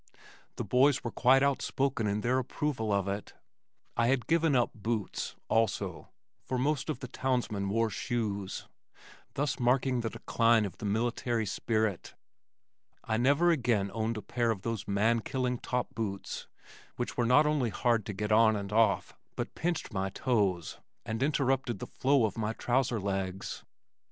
[0.55, 3.35] The boys were quite outspoken in their approval of it.
[3.95, 6.09] I had given up boots, also,
[6.43, 8.67] for most of the townsmen wore shoes,
[9.35, 12.15] thus marking the decline of the military spirit.
[13.03, 16.47] I never again owned a pair of those man killing top boots
[16.95, 21.21] which were not only hard to get on and off but pinched my toes, and
[21.21, 23.63] interrupted the flow of my trouser legs.